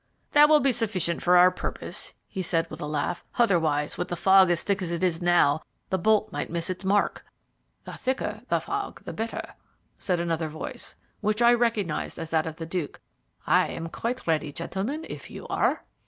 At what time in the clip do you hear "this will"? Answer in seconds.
0.31-0.59